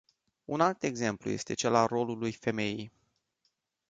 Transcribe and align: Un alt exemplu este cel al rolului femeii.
Un 0.45 0.59
alt 0.61 0.83
exemplu 0.83 1.29
este 1.29 1.53
cel 1.53 1.75
al 1.75 1.87
rolului 1.87 2.31
femeii. 2.31 2.91